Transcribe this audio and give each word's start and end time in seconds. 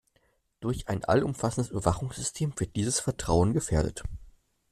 Durch 0.61 0.87
ein 0.89 1.03
allumfassendes 1.05 1.69
Überwachungssystem 1.69 2.53
wird 2.59 2.75
dieses 2.75 2.99
Vertrauen 2.99 3.53
gefährdet. 3.53 4.03